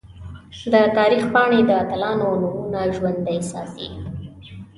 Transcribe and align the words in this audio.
د 0.71 0.73
تاریخ 0.97 1.23
پاڼې 1.33 1.59
د 1.65 1.71
اتلانو 1.83 2.27
نومونه 2.41 2.79
ژوندۍ 2.95 3.39
ساتي. 3.51 3.87